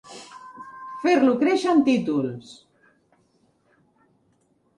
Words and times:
Fer-lo 1.03 1.35
créixer 1.43 1.69
en 1.73 1.83
títols. 1.89 2.55